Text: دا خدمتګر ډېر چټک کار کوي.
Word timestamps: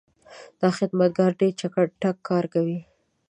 دا 0.59 0.69
خدمتګر 0.77 1.29
ډېر 1.39 1.53
چټک 1.59 2.15
کار 2.29 2.45
کوي. 2.53 2.79